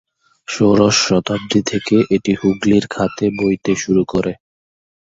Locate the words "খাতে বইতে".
2.87-3.71